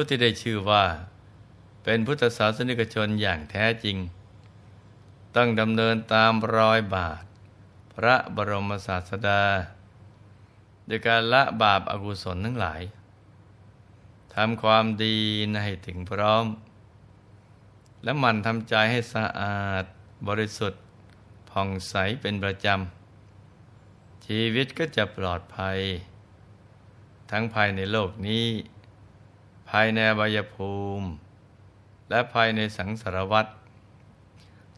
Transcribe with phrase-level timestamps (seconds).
[0.00, 0.84] ผู้ที่ได้ชื่อว่า
[1.84, 3.96] เป็นพุทธศาสนิกชนอย่างแท้จริง
[5.36, 7.22] ต้องดำเนินตามรอยบาท
[7.94, 9.42] พระบรมศาสดา
[10.86, 12.82] โดยการละบาปอากุศลทั้งหลาย
[14.34, 15.16] ทำความดี
[15.64, 16.44] ให้ถึงพร้อม
[18.04, 19.84] และมันทำใจให้สะอาด
[20.28, 20.82] บริสุทธิ์
[21.50, 25.78] ผ่องใสเป็นประจำ ชีวิตก็จะปลอดภัย
[27.30, 28.46] ทั้งภายในโลกนี้
[29.68, 31.08] ภายในบายภูมิ
[32.10, 33.46] และภายในสังสารวัฏ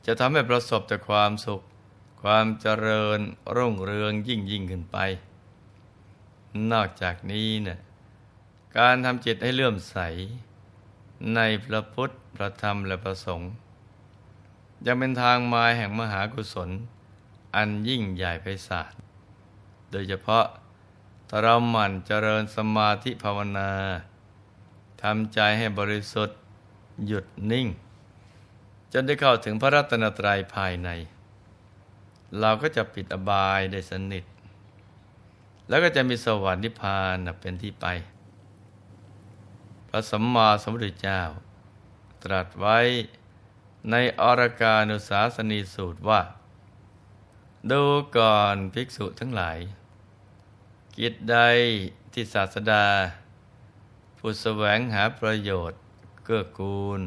[0.06, 1.60] จะทำให้ประสบแต่ความสุข
[2.22, 3.20] ความเจริญ
[3.56, 4.98] รุ่งเรืองยิ่งยิ่งขึ้นไป
[6.72, 7.78] นอกจากนี้เนะี่ย
[8.78, 9.96] การทำจิตให้เลื่อมใส
[11.34, 13.50] ในพระพุทธพระธรรมและพระสงฆ์
[14.86, 16.70] ยังเป็นทางมาแห่งมหากุศล
[17.56, 18.94] อันยิ่งใหญ่ไพศาล
[19.90, 20.44] โดยเฉพาะ
[21.28, 23.70] ถ้าเราหมั่นเจริญสมาธิภาวนา
[25.02, 26.38] ทำใจให้บริสุทธิ์
[27.06, 27.66] หยุดนิ่ง
[28.92, 30.88] จนได้เข้าถึงพระรัตนตรัยภายใน
[32.40, 34.24] เราก็จะปิดอบายได้สนิท
[35.68, 37.86] แล้วก็จะมีสวรรค์นิพพานเป็นที่ไป
[39.88, 41.20] พระสัมมาสัมพุทธเจ้า
[42.24, 42.78] ตรัสไว้
[43.90, 46.20] ในอรกานุสาสนีสูตรว่า
[47.70, 47.82] ดู
[48.16, 49.58] ก่อนภิกษุทั้งหลาย
[50.98, 51.38] กิจใด
[52.12, 52.84] ที่ศาสดา
[54.22, 55.80] ผู้แสวงหาประโยชน์
[56.24, 57.00] เกื้อกูล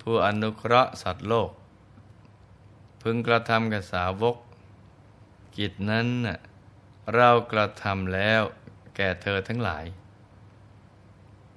[0.00, 1.50] ผู้อนุเคราะห์สัตว์โลก
[3.02, 4.36] พึงกระทำกับสาวก
[5.56, 6.08] กิจนั้น
[7.14, 8.42] เรากระทำแล้ว
[8.96, 9.84] แก่เธอทั้งหลาย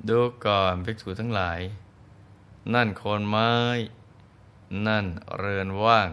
[0.10, 1.60] ดูก่อนภิกษุทั้งหลาย
[2.74, 3.52] นั่นโคนไม้
[4.88, 5.06] นั่น
[5.38, 6.10] เรือนว่าง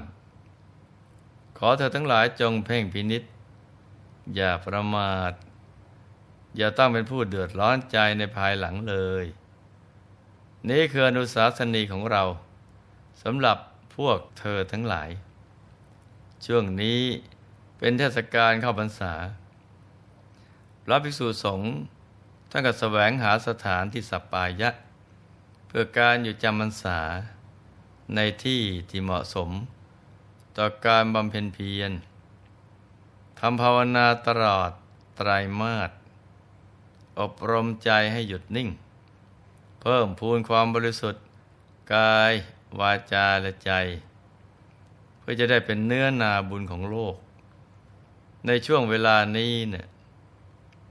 [1.59, 3.23] ขอเธอทั้งหลายจงเพ่งพินิษ
[4.35, 5.33] อย่าประมาท
[6.57, 9.25] อย่าต้องเป็นผู้เดือดร้อนใจในภายหลังเลย
[10.71, 12.23] นี่คืออนุสาสนีของเรา
[13.23, 13.59] สำหรับ
[13.97, 15.11] พวกเธอทั้งหลาย
[16.47, 17.01] ช่วงนี้
[17.79, 19.13] เป็นเทศกาลเข้าพรรษา
[20.85, 21.71] พระภิกษุสงฆ์
[22.51, 24.71] ท่านก็แสวงหาสถานที่สัปปายะ
[25.67, 27.01] เพื่อการอยู่จำพรรษา
[28.15, 29.51] ในที่ที่เหมาะสม
[30.57, 31.93] ต่อการบำเพ็ญเพียร
[33.41, 34.71] ทำภาวนาตลอด
[35.17, 35.31] ไตร
[35.61, 35.91] มาส
[37.19, 38.69] อบรมใจให้หยุดนิ่ง
[39.83, 41.25] เพิ่มพูนความบริสุทธิ์
[41.95, 42.33] กาย
[42.79, 43.73] วาจาและใจ
[45.19, 47.17] เพื่อจะได้เป็นเนื้อนาบุญของโลก
[48.47, 49.87] ในช่วงเวลานี้เนี่ย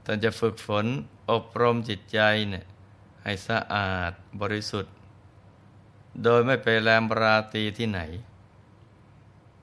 [0.04, 0.86] ท่านจะฝึกฝน
[1.30, 2.64] อบรมจิตใจเนี่ย
[3.22, 4.94] ให้สะอาดบริสุทธิ์
[6.24, 8.00] โดยไม่ไปแรมราตีที่ไหน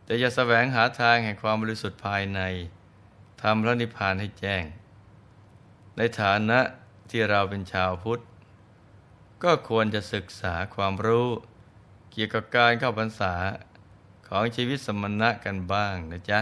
[0.04, 2.42] แต่จะแสวงหาทางแห่งความบริสุทธิ์ภายใน
[3.42, 4.64] ทำพระนิพพานให้แจ้ง
[5.98, 6.60] ในฐานะ
[7.10, 8.22] ที่เราเป็นชาวพุทธ
[9.44, 11.28] ก็ควรจะศึกษาความรู้
[12.12, 13.34] เกี่ยวกับการเข้าพรรษา
[14.28, 16.42] ของชีวิตสมณะกันบ้างนะจ๊ะ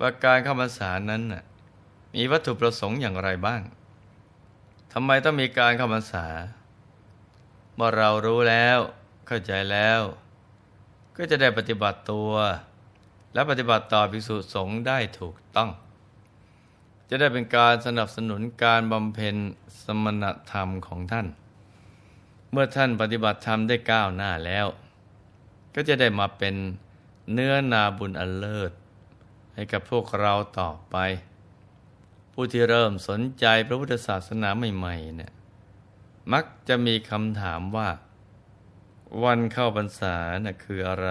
[0.00, 1.22] ว่าการเข้าพรรษานั้น
[2.14, 3.62] มีวัตถุประสงค์อย่างไรบ้าง
[4.92, 6.26] ทำไมต้องมีการเข้าพรรษา
[7.74, 8.78] เมื่อเรารู้แล้ว
[9.26, 10.00] เข้าใจแล้ว
[11.16, 12.32] ก็จะได้ปฏิบัติตัว
[13.34, 15.70] และปฏิบัติต่อภิกษุสงฆ์ได้ถูกต้อง
[17.08, 19.36] จะได้เป็นการสนับสนุนการบำเพ็ญ
[19.82, 21.26] สมณธรรมของท่าน
[22.50, 24.66] เมื่อท่านปฏิบัติธรรมได้ก้าวหน้าแล้ว
[25.74, 26.54] ก็จะได้มาเป็น
[27.32, 28.72] เนื้อนาบุญอันเลิศ
[29.54, 30.96] ให้กับพวกเราต่อไป
[32.32, 35.32] ผู้ที่เริ่มสนใจพระพุทธศาสนาใหม่ๆเนี่ย
[36.32, 37.88] มักจะมีคำถามว่า
[39.24, 41.10] วันเข้าพรรษาน่ะคืออะไร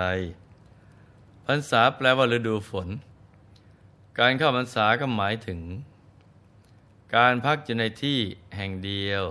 [1.45, 2.87] พรรษาแปลว่าฤดูฝน
[4.21, 5.59] การเข้าพรรษาก็หมายถึง
[7.15, 8.19] การพักอยู่ในที่
[8.55, 9.23] แห่งเดียว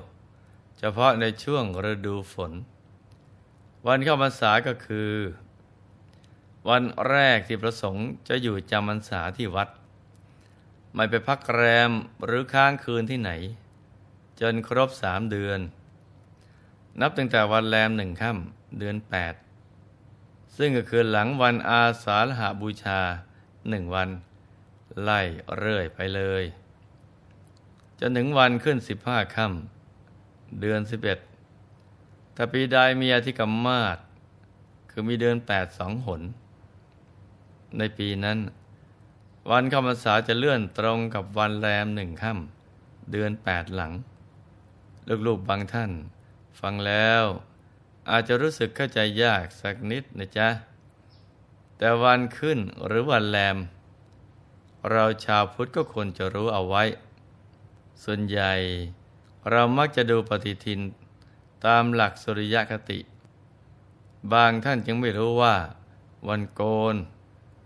[0.78, 2.52] เฉพาะในช่วงฤดูฝน
[3.86, 5.12] วันเข้าพรรษาก็คือ
[6.68, 9.68] วันแรกที่พระสงฆ์จะอยู่จำพรรษาที่วัด
[10.94, 11.90] ไม่ไปพักแรม
[12.24, 13.30] หรือค้างคืนที่ไหน
[14.40, 15.60] จนครบสามเดือน
[17.00, 19.34] นับตั้งแต่วันแรมหนึ่งค่ำเดือนแปด
[20.56, 23.00] ซึ่งก็คือหลังวันอาสาฬหาบูชา
[23.70, 24.10] หนึ่งวัน
[25.02, 25.20] ไล่
[25.58, 26.44] เรื่อยไปเลย
[28.00, 31.18] จนถึงวันขึ้นสิบห้าค่ำเดือนสิบเอ็ด
[32.36, 33.98] ถ้าปีใดมีอธิกรรมมาศ
[34.90, 36.22] คือมีเดือนแปดสองหน
[37.78, 38.38] ในปีนั้น
[39.50, 43.92] วันเข้าพรรษาจะเลื่อนตรงกับวันแรมหนึ่งค่ำเดือนแปดหลัง
[45.26, 45.90] ลูกๆบางท่าน
[46.60, 47.22] ฟังแล้ว
[48.10, 50.48] อาจจะรู้สึกเข้าใจยากสักนิดนะจ๊ะ
[51.78, 53.56] แต่วันขึ้นหรือวันแรม
[54.90, 56.84] เราชาวพุทธก็ควรจะรู้เอาไว้
[58.04, 58.52] ส่วนใหญ่
[59.50, 60.80] เรามักจะดูปฏิทิน
[61.66, 62.98] ตามหลักสุริยคติ
[64.32, 65.54] บางท่านจึงไม่รู้ว่า
[66.28, 66.62] วันโก
[66.94, 66.96] น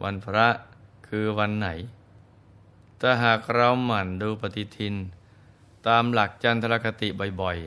[0.02, 0.48] วันพระ
[1.08, 1.68] คือวันไหน
[2.98, 4.94] แต่หากเราหมั่นดูปฏิทิน
[5.88, 7.08] ตามหลักจันทรคติ
[7.40, 7.58] บ่อย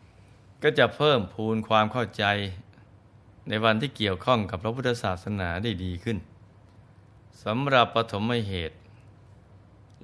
[0.00, 2.24] ๆ ก็จะเพิ่มพูนความเข้าใจ
[3.48, 6.18] ในวันที่เกี่ยวข้องกับพระพุทธศาสนาได้ดีขึ้น
[7.44, 8.76] สำหรับปฐมเหตุ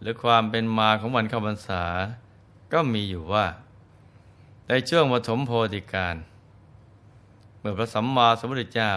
[0.00, 1.84] หรือความเป็นมาของวันเข้าพรรษา
[2.72, 3.46] ก็มีอยู่ว่า
[4.68, 6.16] ในช่วงปฐมโพธิการ
[7.58, 8.94] เมื่อพระสัมมาสัมพุทธเจ้า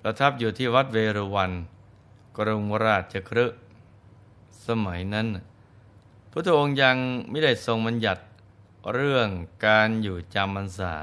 [0.00, 1.52] ประทับอยู่ที่วัดเวรุวัน
[2.36, 3.46] กรุงราชครึ
[4.66, 5.26] สมัยนั้น
[6.30, 6.96] พระองค์ยัง
[7.30, 8.22] ไม่ได้ทรงบัญญัติ
[8.92, 9.28] เรื่อง
[9.66, 10.94] การอยู่จำพรรษา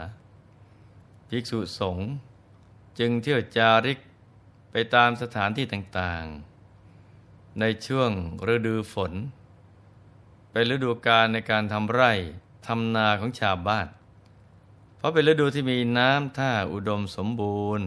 [1.30, 2.08] ภิกษุสงฆ์
[3.00, 4.00] จึงเที่ยวจาริก
[4.72, 6.57] ไปตามสถานที่ต่างๆ
[7.60, 8.12] ในช่วง
[8.54, 9.14] ฤดูฝน
[10.52, 12.12] เป็นฤดูการในการทำไร่
[12.68, 13.88] ทำนาของชาวบ้าน
[14.98, 17.86] เพราะเป็นฤดูที่มีน้ำท่าอุดมสมบูรณ์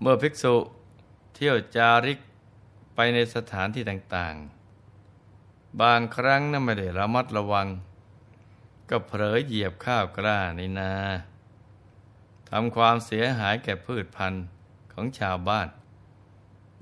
[0.00, 0.56] เมื่อภิกษุ
[1.34, 2.18] เที่ยวจาริก
[2.94, 7.68] ไปในสถานที่ต่างๆ บางครั้งนั้นไม่ได้ระมัดระวัง
[8.90, 10.92] ก็เผลอเหยียบข้าวกล้าในนา
[12.50, 14.44] ทำความเสียหายแก่พืชพันธุ์
[14.92, 15.68] ของชาวบ้าน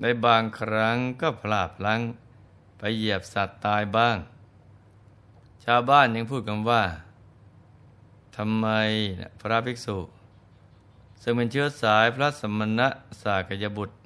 [0.01, 2.01] ในบางครั้งก็พลาดพลั้ง
[2.79, 4.17] ไปเหยียบสัตว์ตายบ้าง
[5.65, 6.83] ชาวบ้านยังพูดกันว่า
[8.37, 8.67] ทำไม
[9.41, 9.99] พระภิกษุ
[11.23, 12.89] ซึ่งเป็นเชื้อสายพระสมณะ
[13.23, 13.97] สากยบุตร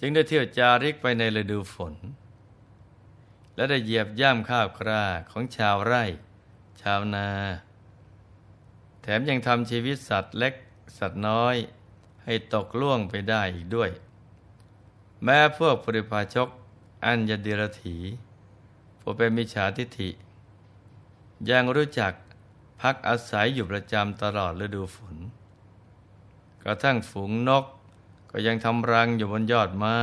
[0.00, 1.94] จึงได้เที่ยวจาริกไปในฤดูฝน
[3.54, 6.04] และได้เหยียบย่ำข้าวกล้าของชาวไร่
[6.82, 7.28] ชาวนา
[9.02, 10.54] แถมยังทำชีวิตสัตว์เล็ก
[10.98, 11.56] สัตว์น้อย
[12.24, 13.90] ให้ตกล่วงไปได้อีกด้วย
[15.22, 16.48] แม้พวกปริพาชก
[17.04, 17.96] อัญญดิรถี
[19.00, 20.10] ผู้เป็นมิจฉาทิฐิ
[21.50, 22.12] ยังรู้จัก
[22.80, 25.16] พักอาศัยอยู่ประจำตลอดฤดูฝน
[26.62, 27.64] กระทั่งฝูงนก
[28.30, 30.00] ก็ยังทำรังอยู่บนยอดไม้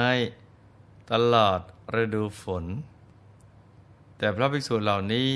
[1.12, 1.60] ตลอด
[2.02, 2.66] ฤดูฝน
[4.18, 5.30] แต่พระภิกษุเหล่านี้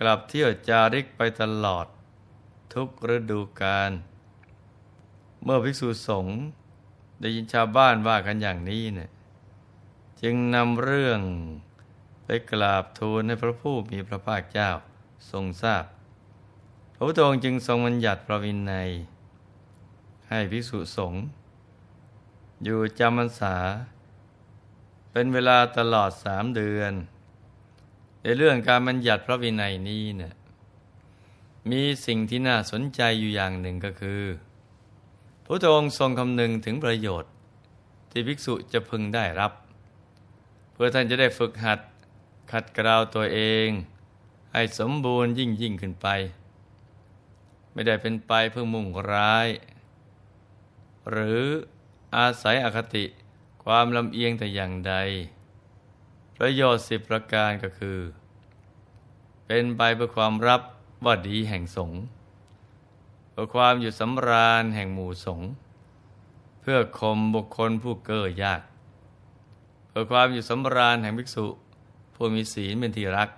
[0.00, 1.86] กลับเที่ยวจาริกไปตลอด
[2.74, 3.90] ทุกฤดูกาล
[5.42, 6.38] เมื่อภิกษุสงฆ์
[7.20, 9.10] ได้ยินชาวบ้านว่ากันอย่างนี้เนี่ย
[10.22, 11.20] จึงนำเรื่อง
[12.24, 14.70] ไปกราบทูลให้พระผู้มีพระภาคเจ้า
[15.30, 15.84] ทรงทราบ
[16.94, 18.90] พระพุทธองค์จึงทรงบัญญัติพระวินัย
[20.28, 21.22] ให้ภิกษุสงฆ์
[22.64, 23.56] อยู่จำพรรษา
[25.12, 26.92] เป็นเวลาตลอดสามเดือน
[28.22, 30.34] ในเรื่องการบัญญัติพระวินัยนี้เนะี่ย
[31.70, 34.22] มีสิ่งที่น่าสนใจอยู่อย่างหนึ่งก็คือ
[35.46, 37.30] พระองค์ทรงคำนึงถึงประโยชน์
[38.10, 39.52] ที่ภิกษุจะพึงได้รับ
[40.72, 41.80] เพื่อท่านจะได้ฝึกหัด
[42.52, 43.68] ขัดเกลาตัวเอง
[44.52, 46.08] ให้สมบูรณ์ยิ่งยิ่งขึ้นไป
[47.72, 49.48] ไม่ได้เป็นไปเพื่อมุ่งร้าย
[51.10, 51.42] หรือ
[52.16, 53.04] อาศัยอคติ
[53.64, 54.94] ความลำเอียงแต่อย่างใด
[56.38, 57.98] ประโยชน์สิบประการก็คือ
[59.46, 60.60] เป็นไปเพื่อความรับ
[61.04, 62.00] ว่าดีแห่งสงฆ์
[63.34, 65.50] เพื่อความอยู่สำราญแห่งหมู่สงฆ์
[66.60, 68.60] เพื่อคมบุคคลผู้เก้อยาก
[69.88, 71.46] เพื่อความอยู่สำราญแห่งภิกษุ
[72.14, 73.30] ผู้มีศีลเป็นที่รัก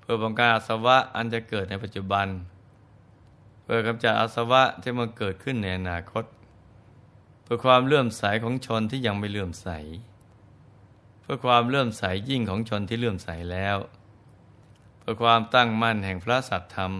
[0.00, 2.26] เพื่อป้องกันอาสวะอันจะเกิดในปัจจุบัน
[3.62, 6.24] เพื่อกำจัดอาสวะที่มันเกิดขึ้นในอนาคต
[7.42, 9.68] เพื่อความเลื่อมใสของชนที่ยังไม่เลื่อมใส
[11.20, 13.76] เพื่อความเลื่อมใสยิ่งของชนที่เลื่อมใสแล้ว
[14.98, 16.92] เพื่อความตั้งมั่นแห่งพระสัตธรรม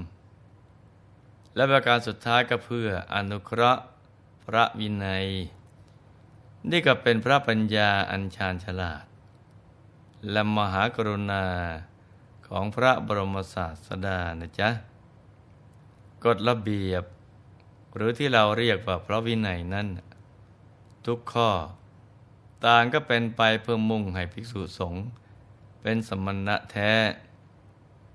[1.60, 3.82] และประการสุดท้ายก็เพื่ออนุเคราะห์
[4.44, 5.26] พระวินัย
[6.70, 9.04] นี่ก็เป็นพระปัญญาอัญชานฉลาด
[10.30, 11.44] และมหากรุณา
[12.48, 14.70] ของพระบรมศาสดานะจ๊ะ
[16.24, 17.04] กฎระเบียบ
[17.94, 19.86] หรือที่เราเรียกว่าพระวินัยนั้น
[21.06, 21.50] ทุกข้อ
[22.66, 25.04] ต่างก็เป็นไปเพื่อมุ่งให้ภิกษุสงฆ์
[25.82, 26.92] เป็นสมณะแท้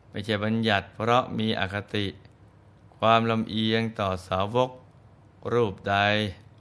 [0.10, 2.08] ไม่ใช่บัญญัติเพราะมีอคติ
[3.08, 4.72] ความลำเอียงต่อสาวก
[5.54, 5.96] รูปใด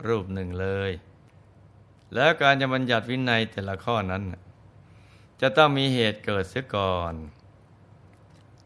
[0.06, 0.90] รูปหนึ่งเลย
[2.14, 4.22] แล้วการจะบัญญัติวินัยแต่ละข้อนั้น
[5.40, 7.14] จะต้องมีเหตุเกิดเสียก่อน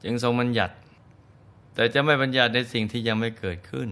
[0.02, 0.75] จึงทรงบัญญัติ
[1.75, 3.88] แต่จะไม่บัญญัติในสิ่งที่ยังไม่เกิดขึ้น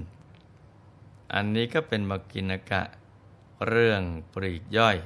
[1.35, 2.83] อันนี้ก็เป็นมกินกะ
[3.69, 4.02] เรื่อง
[4.35, 4.97] ปรีกย่อย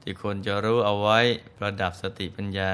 [0.00, 1.18] ที่คนจะรู้เอาไว้
[1.56, 2.72] ประดับสติปัญญา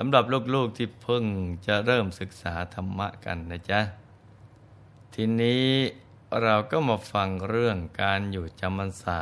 [0.00, 0.24] สำหรับ
[0.54, 1.24] ลูกๆที่เพิ่ง
[1.66, 3.80] จะเริ่มศึกษาธรรมะกันนะจ๊ะ
[5.14, 5.66] ทีนี้
[6.42, 9.20] เราก็มาฟังเรื่องการอยู่จำพรรษา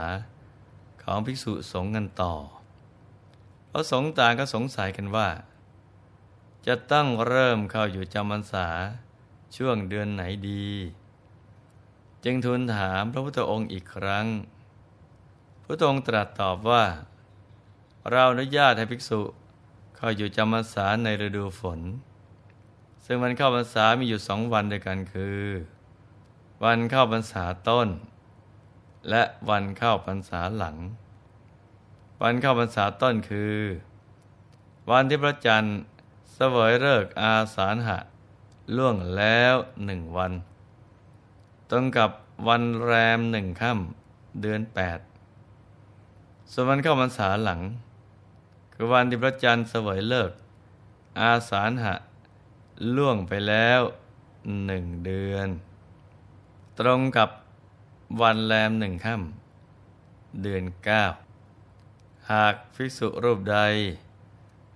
[1.03, 2.35] ของภิกษุสงฆ์กันต่อ
[3.69, 5.29] เพราะสงฆ์ต่างก็สงสัยกันว่า
[6.67, 8.69] จะต้องเริ่มเข้าอยู่จำพรรษา
[9.57, 10.69] ช่วงเดือนไหนดี
[12.25, 14.27] จึงทูลถามพระพุทธองค์อีกครั้ง
[15.65, 16.85] พระองค์ตรัสตอบว่า
[18.11, 19.21] เราอนุญาตให้ภิกษุ
[19.97, 21.81] เข้าอยู่จำพรรษาในฤดูฝน
[23.05, 25.43] ซึ่งวันเข้าพรรษามีอยู่สองวันด้วยกันคือ
[26.65, 27.89] วันเข้าพรรษาต้น
[29.11, 30.77] และวันเข้าพรรษาหลัง
[32.23, 33.57] วันเข้าพรรษาต้นคือ
[34.91, 35.79] วันที่พระจันทร์
[36.35, 37.99] เสวยเลิกอาสาหะ
[38.77, 40.33] ล่วงแล้วหนึ่งวัน
[41.71, 42.11] ตรงกับ
[42.49, 44.99] วันแรมหนึ่งค่ำเดือนแปด
[46.53, 47.61] ส่วนวันเข้าพรรษาหลัง
[48.79, 50.31] คือวันที่พระจันทร์เสวยเลิก
[51.21, 51.95] อาสาหะ
[52.97, 53.81] ล่วงไปแล้ว
[54.65, 55.49] หนึ่งเดือน
[56.79, 57.31] ตรงกับ
[58.21, 61.05] วันแรมหนึ่งค่ำเดือนเก้า
[62.31, 63.59] หากภิกษุรูปใด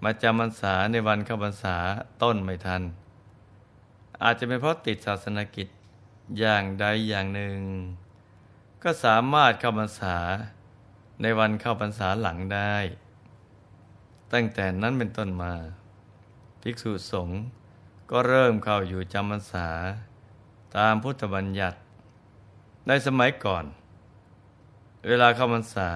[0.02, 1.76] มาจำพรรษาในวันเข้าพรรษา
[2.22, 2.82] ต้นไม่ทัน
[4.22, 5.68] อาจจะเป็นเพราะติดศาสนกิจ
[6.38, 7.58] อย่างใดอย่างหนึ่ง
[8.82, 10.16] ก็สามารถเข้าพรรษา
[11.22, 12.74] ในวันเข้าพรรษาหลังได้
[14.32, 15.52] ตั้งแต่นั้นเป็นต้นมา
[16.62, 17.38] ภิกษุสงฆ์
[18.10, 19.68] ก็เริ่มเข้าอยู่จำพรรษา
[20.76, 21.78] ตามพุทธบัญญัติ
[22.86, 23.64] ในสมัยก่อน
[25.06, 25.90] เวลาเข้าพรรษา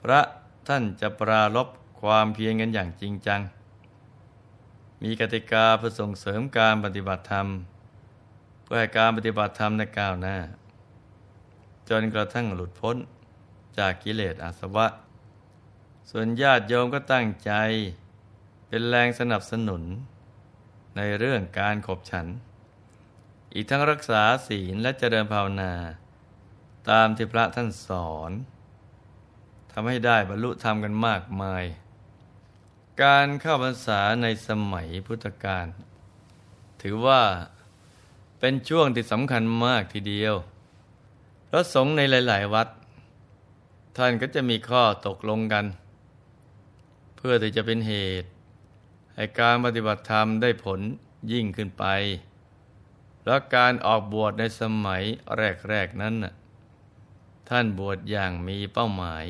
[0.00, 0.20] พระ
[0.68, 1.68] ท่านจะปราลบ
[2.00, 3.40] ความเพียรกันอย่างจริงจัง
[5.02, 7.46] มีกติกาเพื่อส่งเสริมการปฏิบัติธรรม
[8.62, 10.36] เพื่อให้การปฏิบัติธรรมในก้าวหน้า
[11.88, 12.96] จนกระทั่งหลุดพ้น
[13.78, 14.86] จากกิเลสอาสวะ
[16.12, 17.52] ส่วนญาติโยมก็ตั้งใจ
[18.68, 19.82] เป็นแรงสนับสนุน
[20.96, 22.26] ในเรื่องการขบฉัน
[23.54, 25.72] อีกทั้งรักษาศีลและเจริญภาวนา
[26.90, 28.32] ตามที่พระท่านสอน
[29.72, 31.64] ทำให้ได้บรรลุธรรมกันมากมาย
[33.02, 35.66] การเข้าพรรษาในสมัยพุทธกาล
[36.82, 37.22] ถือว่า
[38.38, 40.34] เป็นช่วงที่สำคัญมากทีเดียว
[41.48, 42.68] พระสงฆ์ในหลาย ๆ วัด
[43.96, 45.66] ท่านก็จะมีข้อตกลงกัน
[47.22, 48.28] เพื่อที่จะเป็นเหตุ
[49.14, 50.80] ให้การปฏิบัติธรรมได้ผล
[51.32, 51.84] ยิ่งขึ้นไป
[53.24, 55.02] และการออกบวชในสมัย
[55.68, 56.14] แรก ๆ นั้น
[57.48, 59.24] ท่านบวชอย่างมีเป้าหมาย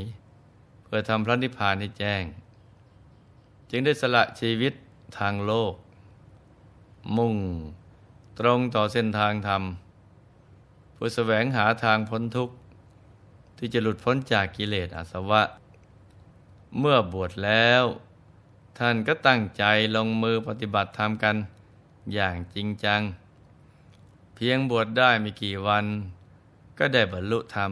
[0.82, 2.24] เพื่อทำพระนิพพานให้แจ้ง
[3.70, 4.72] จึงได้สละชีวิต
[5.18, 5.74] ทางโลก
[7.16, 7.36] มุ่ง
[8.38, 9.62] ตรงต่อเส้นทางธรรม
[10.94, 12.54] เพื่อแสวงหาทางพ้นทุกข์
[13.58, 15.42] ที่จะหลุดพ้นจากกิเลสอาสวะ
[16.78, 17.84] เมื่อบวชแล้ว
[18.78, 19.64] ท่านก็ตั้งใจ
[19.96, 21.36] ลงมือปฏิบัติธรรมกัน
[22.14, 23.00] อย่างจริงจัง
[24.34, 25.86] เพียงบวชได้ไม่กี่วัน
[26.78, 27.70] ก็ได้บรรลุธรรม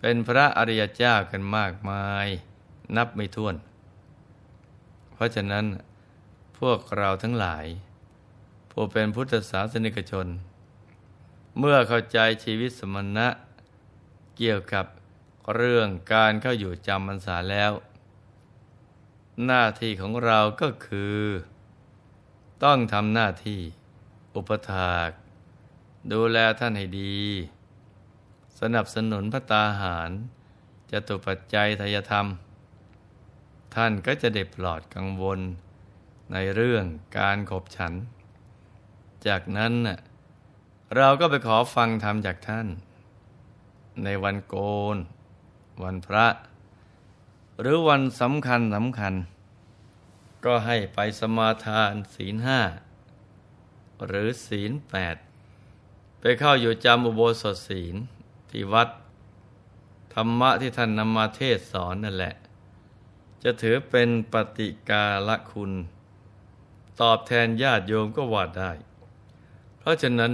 [0.00, 2.26] เป็นพระอริยเจ้ากันมากมาย
[2.96, 3.54] นับไม่ถ้วน
[5.12, 5.64] เพราะฉะนั้น
[6.58, 7.66] พวกเราทั้งหลาย
[8.70, 10.26] ผู้เป็นพุทธศาสนิกชน
[11.58, 13.28] เมื่อเข้าใจชีวิตสมณะ
[14.36, 14.86] เกี่ยวกับ
[15.54, 17.72] เรื่องการเข้าอยู่จำพรรษาแล้ว
[19.46, 21.18] หน้าที่ของเราก็คือ
[22.64, 23.60] ต้องทำหน้าที่
[24.34, 25.10] อุปถาก
[26.12, 27.18] ดูแลท่านให้ดี
[28.60, 30.10] สนับสนุนพระตาหาร
[30.90, 32.26] จะตุปัจจัยทายธรรม
[33.74, 35.40] ท่านก็จะได้ปลอดกังวล
[36.32, 36.84] ในเรื่อง
[37.18, 37.92] การขบฉัน
[39.26, 39.72] จากนั้น
[40.96, 42.66] เราก็ไปขอฟังธรรมจากท่าน
[44.04, 44.56] ในวันโก
[44.94, 44.96] น
[45.82, 46.26] วันพระ
[47.60, 49.14] หรือวันสำคัญสำคัญ
[50.44, 52.60] ก็ให้ไปสมาทานศีลห้า
[54.06, 55.16] หรือศีลแปด
[56.20, 57.94] ไปเข้าอยู่จำอุโบสถศีล
[58.50, 58.88] ที่วัด
[60.14, 62.34] ธรรมะที่ท่านนำมาเทศสอนนั่นแหละ
[63.42, 65.72] จะถือเป็นปฏิกาละคุณ
[67.00, 68.70] ตอบแทนญาติโยมก็ว่าได้
[69.78, 70.32] เพราะฉะนั้น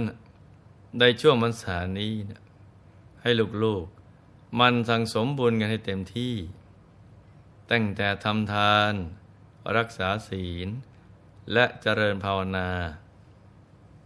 [0.99, 2.41] ในช่วงมรรษานี้นะ
[3.21, 3.29] ใให้
[3.63, 3.94] ลูกๆ
[4.59, 6.35] มันสั่งสมบุญกันให้เต็มที่
[7.71, 8.93] ตั้งแต่ทำทาน
[9.77, 10.67] รักษาศีล
[11.53, 12.69] และเจริญภาวนา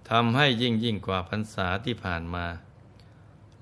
[0.09, 2.45] ทำให้ยิ่งยิ่งกว่าพรรษาที่ผ่านมา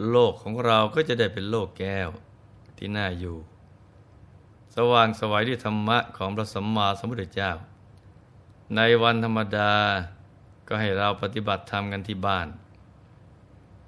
[0.10, 2.10] โลกของเราก็จะได้เป็นโลกแก้ว
[2.78, 3.38] ที่น่าอยู่
[4.76, 7.52] สว่างสวัยด้วยธรรมะของพระสัมมาสัมพุทธเจ้า
[8.76, 9.74] ในวันธรรมดา
[10.68, 12.48] ก็ให้เราปฏิบัติธรรมกันที่บ้าน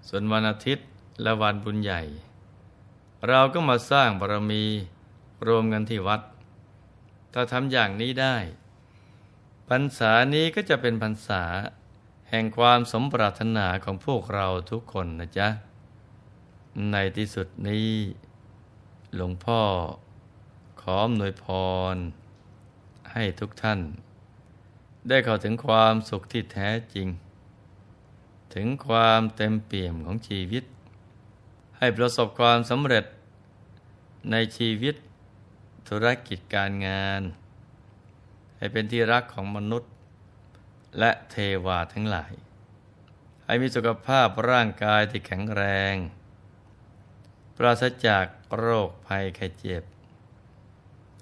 [0.08, 0.86] ส่วนวันอาทิตย์
[1.22, 2.02] และวันบุญใหญ่
[3.28, 4.66] เราก็มาสร้างบารมี
[5.48, 6.22] รวมกันที่วัด
[7.34, 8.38] ถ้าทำอย่างนี้ได้
[9.70, 11.44] พรรษานี้ก็จะเป็นพรรษา
[12.30, 15.48] แห่งความสมปรารถนาของพวกเราทุกคนนะจ๊ะ
[16.92, 17.90] ในที่สุดนี้
[19.16, 19.62] หลวงพ่อ
[20.82, 21.46] ขออำนวยพ
[21.94, 21.96] ร
[23.14, 23.80] ให้ทุกท่าน
[25.08, 27.08] ได้เข้าถึงความสุขที่แท้จริง
[28.54, 30.64] ถึงความเต็มเปี่ยมของชีวิต
[31.80, 33.06] ให้ประสบความสำเร็จ
[34.32, 34.96] ในชีวิต
[35.90, 37.22] ธุรกิจการงาน
[38.58, 39.92] ให้เป็นที่รักของมนุษย์
[41.00, 42.34] และเทวาทั้งหลาย
[43.46, 45.96] ให้มีสุขภาพร่างกายที่แข็งแรง
[47.56, 48.26] ปราศจาก
[48.58, 49.84] โรคภัยไข้เจ็บ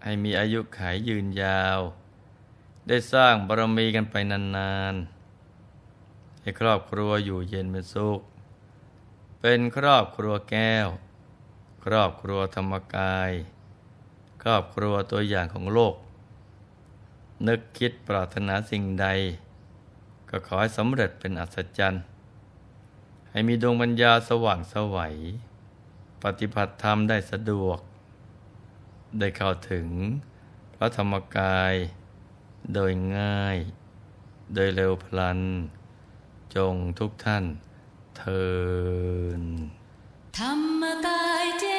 [0.04, 1.80] ให้มีอายุขัยยืนยาว
[2.88, 8.22] ได้สร้างบารมีกันไปนานๆ ให้ครอบครัวอยู่เย็นเป็นสุข
[9.42, 10.88] เป็นครอบครัวแก้ว
[11.86, 13.32] ครอบครัวธรรมกาย
[14.44, 15.96] ครอบครัวตัวอย่างของโลก
[17.48, 19.08] นึกคิดปรารถนาสิ่งใด
[20.30, 22.04] ก็ขอให้สำเร็จเป็นอัศจรรย์
[23.30, 25.16] ให้มีดวงปัญญาสว่างสวัย
[26.24, 27.80] ปฏิบัติธรรมได้สะดวก
[29.20, 29.88] ได้เข้าถึง
[30.76, 31.74] พระธรรมกาย
[32.74, 33.58] โดยง่าย
[34.54, 35.40] โดยเร็วพลัน
[36.56, 37.46] จงทุกท่าน
[38.18, 38.46] เทิ
[39.40, 39.44] น
[40.38, 41.77] ธรรมกายเจ